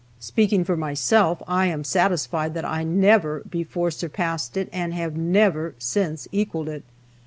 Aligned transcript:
Speaking 0.19 0.63
for 0.63 0.75
myself, 0.75 1.43
I 1.47 1.67
am 1.67 1.83
satisfied 1.83 2.55
that 2.55 2.65
I 2.65 2.83
never 2.83 3.43
before 3.47 3.91
surpassed 3.91 4.57
it, 4.57 4.67
and 4.73 4.95
have 4.95 5.15
never 5.15 5.75
since 5.77 6.27
equaled 6.31 6.69
it. 6.69 6.83